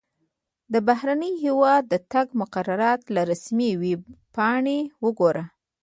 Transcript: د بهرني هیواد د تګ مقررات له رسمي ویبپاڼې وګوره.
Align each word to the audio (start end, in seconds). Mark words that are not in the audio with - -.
د 0.73 0.75
بهرني 0.87 1.31
هیواد 1.43 1.83
د 1.87 1.95
تګ 2.11 2.27
مقررات 2.41 3.01
له 3.15 3.21
رسمي 3.31 3.71
ویبپاڼې 3.81 4.79
وګوره. 5.03 5.43